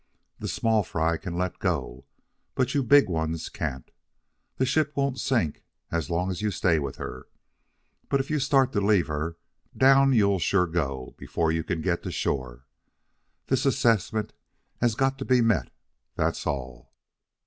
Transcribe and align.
The 0.39 0.47
small 0.47 0.81
fry 0.81 1.17
can 1.17 1.37
let 1.37 1.59
go, 1.59 2.05
but 2.55 2.73
you 2.73 2.81
big 2.81 3.07
ones 3.07 3.49
can't. 3.49 3.91
This 4.57 4.67
ship 4.67 4.93
won't 4.97 5.19
sink 5.19 5.61
as 5.91 6.09
long 6.09 6.31
as 6.31 6.41
you 6.41 6.49
stay 6.49 6.79
with 6.79 6.95
her. 6.95 7.27
But 8.09 8.19
if 8.19 8.31
you 8.31 8.39
start 8.39 8.71
to 8.73 8.81
leave 8.81 9.05
her, 9.05 9.37
down 9.77 10.11
you'll 10.11 10.39
sure 10.39 10.65
go 10.65 11.13
before 11.19 11.51
you 11.51 11.63
can 11.63 11.81
get 11.81 12.01
to 12.01 12.11
shore. 12.11 12.65
This 13.45 13.63
assessment 13.63 14.33
has 14.79 14.95
got 14.95 15.19
to 15.19 15.25
be 15.25 15.39
met 15.39 15.69
that's 16.15 16.47
all." 16.47 16.93